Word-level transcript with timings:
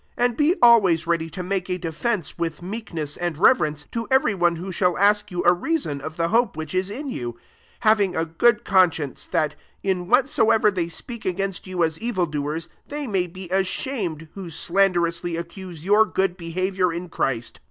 And 0.17 0.35
be 0.35 0.55
always 0.63 1.05
ready 1.05 1.29
to 1.29 1.43
make 1.43 1.69
a 1.69 1.77
defence, 1.77 2.35
with 2.39 2.63
meekness 2.63 3.17
and 3.17 3.37
reverence, 3.37 3.85
to 3.91 4.07
every 4.09 4.33
one 4.33 4.55
who 4.55 4.71
shall 4.71 4.97
ask 4.97 5.29
you 5.29 5.43
a 5.45 5.53
reason 5.53 6.01
of 6.01 6.15
the 6.15 6.29
hope 6.29 6.57
which 6.57 6.73
is 6.73 6.89
in 6.89 7.11
you: 7.11 7.33
16 7.73 7.77
having 7.81 8.15
a 8.15 8.25
g^od 8.25 8.63
consci 8.63 9.03
ence; 9.03 9.27
that, 9.27 9.53
in 9.83 10.07
whatsoever 10.07 10.71
they 10.71 10.89
speak 10.89 11.23
against 11.23 11.67
you 11.67 11.83
as 11.83 11.99
evil 11.99 12.25
doers, 12.25 12.67
they 12.87 13.05
may 13.05 13.27
be 13.27 13.47
ashamed, 13.51 14.27
who 14.33 14.49
slanderously 14.49 15.35
accuse 15.35 15.85
your 15.85 16.07
g^od 16.07 16.35
behaviour 16.35 16.91
in 16.91 17.07
Christ. 17.07 17.59